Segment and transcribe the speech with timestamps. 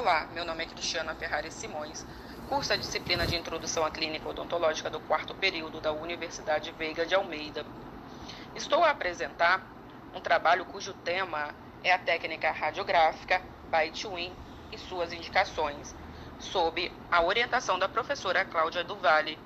[0.00, 2.06] Olá, meu nome é Cristiana Ferrari Simões,
[2.48, 7.14] curso a disciplina de Introdução à Clínica Odontológica do quarto período da Universidade Veiga de
[7.14, 7.66] Almeida.
[8.56, 9.62] Estou a apresentar
[10.14, 14.34] um trabalho cujo tema é a técnica radiográfica Bite Win
[14.72, 15.94] e suas indicações,
[16.38, 19.38] sob a orientação da professora Cláudia Duvalle.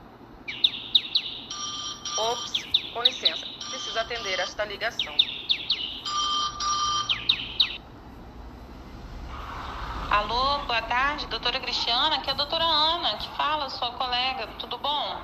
[2.16, 5.33] Ops, com licença, preciso atender esta ligação.
[10.14, 14.78] Alô, boa tarde, doutora Cristiana, aqui é a doutora Ana, que fala, sua colega, tudo
[14.78, 15.20] bom?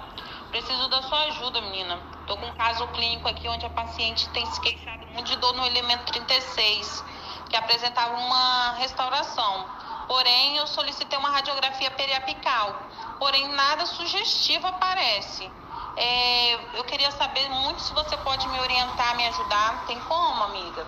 [0.50, 1.96] Preciso da sua ajuda, menina.
[2.26, 5.54] Tô com um caso clínico aqui onde a paciente tem se queixado muito de dor
[5.54, 7.04] no elemento 36,
[7.48, 9.64] que apresentava uma restauração.
[10.08, 12.74] Porém, eu solicitei uma radiografia periapical,
[13.20, 15.48] porém nada sugestivo aparece.
[15.96, 19.86] É, eu queria saber muito se você pode me orientar, me ajudar.
[19.86, 20.84] Tem como, amiga?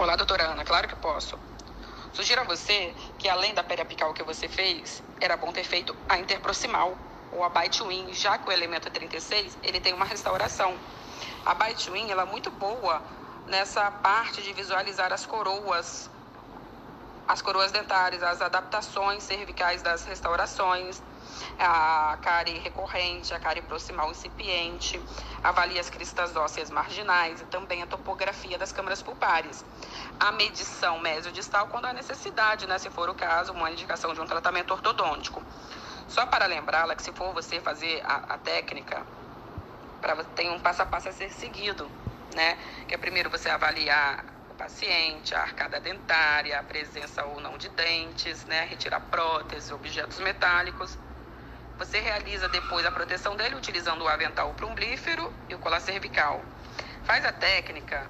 [0.00, 1.36] Olá, doutora Ana, claro que posso.
[2.12, 6.16] Sugiro a você que, além da periapical que você fez, era bom ter feito a
[6.16, 6.96] interproximal,
[7.32, 10.80] ou a bite win, já que o elemento 36 ele tem uma restauração.
[11.44, 13.04] A bite win ela é muito boa
[13.48, 16.08] nessa parte de visualizar as coroas,
[17.26, 21.02] as coroas dentárias, as adaptações cervicais das restaurações,
[21.58, 25.02] a cárie recorrente, a cárie proximal incipiente,
[25.42, 29.64] avalia as cristas ósseas marginais e também a topografia das câmaras pulpares.
[30.18, 34.26] A medição mesodistal quando há necessidade, né, se for o caso, uma indicação de um
[34.26, 35.44] tratamento ortodôntico.
[36.06, 39.06] Só para lembrá-la que se for você fazer a, a técnica,
[40.00, 41.90] para tem um passo a passo a ser seguido,
[42.34, 42.56] né?
[42.86, 47.68] Que é primeiro você avaliar o paciente, a arcada dentária, a presença ou não de
[47.68, 48.64] dentes, né?
[48.64, 50.98] Retirar próteses, objetos metálicos.
[51.78, 56.44] Você realiza depois a proteção dele utilizando o avental plumbífero e o colar cervical.
[57.04, 58.04] Faz a técnica,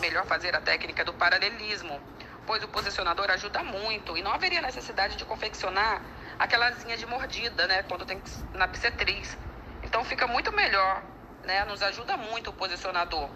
[0.00, 2.00] melhor fazer a técnica do paralelismo,
[2.44, 6.02] pois o posicionador ajuda muito e não haveria necessidade de confeccionar
[6.36, 8.20] aquela linha de mordida, né, quando tem
[8.54, 9.38] na psetriz.
[9.84, 11.04] Então fica muito melhor,
[11.44, 13.30] né, nos ajuda muito o posicionador.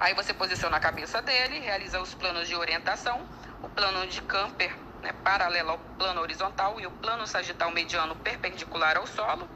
[0.00, 3.24] Aí você posiciona a cabeça dele, realiza os planos de orientação,
[3.62, 8.96] o plano de Camper né, paralelo ao plano horizontal e o plano sagital mediano perpendicular
[8.96, 9.48] ao solo.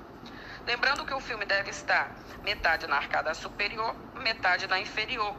[0.66, 2.14] Lembrando que o filme deve estar
[2.44, 5.34] metade na arcada superior, metade na inferior.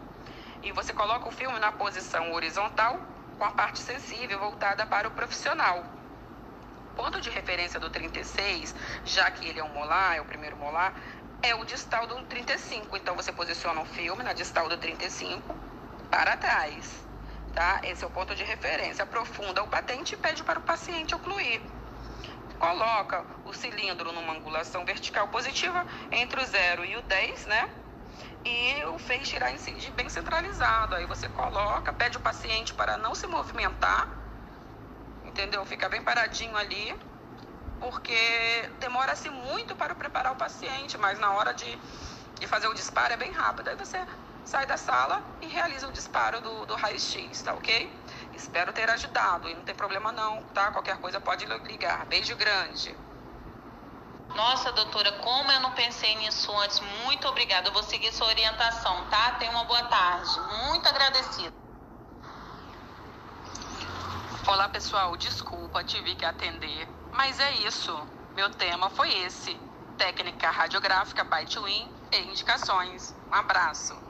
[0.63, 2.99] E você coloca o filme na posição horizontal,
[3.37, 5.85] com a parte sensível voltada para o profissional.
[6.95, 8.75] Ponto de referência do 36,
[9.05, 10.93] já que ele é um molar, é o primeiro molar,
[11.43, 12.97] é o distal do 35.
[12.97, 15.55] Então você posiciona o filme na distal do 35
[16.09, 17.08] para trás
[17.59, 17.81] tá?
[17.83, 19.03] Esse é o ponto de referência.
[19.03, 21.61] Aprofunda o batente e pede para o paciente ocluir.
[22.57, 27.69] Coloca o cilindro numa angulação vertical positiva entre o 0 e o 10, né?
[28.45, 30.95] E o feixe irá incidir bem centralizado.
[30.95, 34.07] Aí você coloca, pede o paciente para não se movimentar,
[35.25, 35.65] entendeu?
[35.65, 36.95] Fica bem paradinho ali,
[37.81, 41.77] porque demora-se muito para preparar o paciente, mas na hora de,
[42.39, 43.67] de fazer o disparo é bem rápido.
[43.67, 43.97] Aí você
[44.49, 47.93] sai da sala e realiza o disparo do, do raio-x, tá ok?
[48.33, 50.71] Espero ter ajudado e não tem problema não, tá?
[50.71, 52.03] Qualquer coisa pode ligar.
[52.07, 52.97] Beijo grande.
[54.33, 56.79] Nossa, doutora, como eu não pensei nisso antes.
[57.03, 57.67] Muito obrigada.
[57.67, 59.33] Eu vou seguir sua orientação, tá?
[59.33, 60.39] Tenha uma boa tarde.
[60.65, 61.53] Muito agradecida.
[64.47, 65.15] Olá, pessoal.
[65.15, 66.87] Desculpa, tive que atender.
[67.11, 67.95] Mas é isso.
[68.35, 69.55] Meu tema foi esse.
[69.95, 73.15] Técnica radiográfica by Twin e indicações.
[73.31, 74.08] Um abraço.